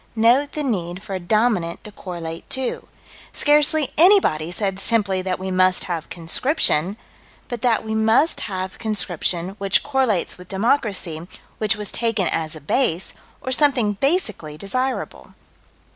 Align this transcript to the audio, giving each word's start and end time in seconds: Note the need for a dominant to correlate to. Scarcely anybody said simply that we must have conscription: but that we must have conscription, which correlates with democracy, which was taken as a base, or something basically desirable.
Note 0.15 0.53
the 0.53 0.63
need 0.63 1.03
for 1.03 1.13
a 1.13 1.19
dominant 1.19 1.83
to 1.83 1.91
correlate 1.91 2.49
to. 2.49 2.87
Scarcely 3.33 3.87
anybody 3.99 4.51
said 4.51 4.79
simply 4.79 5.21
that 5.21 5.37
we 5.37 5.51
must 5.51 5.83
have 5.83 6.09
conscription: 6.09 6.97
but 7.49 7.61
that 7.61 7.85
we 7.85 7.93
must 7.93 8.41
have 8.49 8.79
conscription, 8.79 9.49
which 9.59 9.83
correlates 9.83 10.39
with 10.39 10.47
democracy, 10.47 11.27
which 11.59 11.75
was 11.75 11.91
taken 11.91 12.25
as 12.25 12.55
a 12.55 12.61
base, 12.61 13.13
or 13.41 13.51
something 13.51 13.93
basically 13.93 14.57
desirable. 14.57 15.35